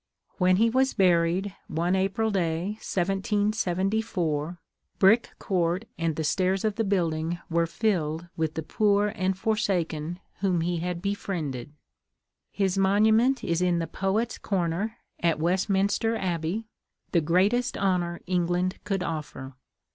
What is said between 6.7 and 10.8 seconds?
the building were filled with the poor and the forsaken whom he